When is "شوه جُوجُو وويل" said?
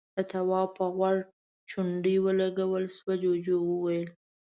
2.95-4.05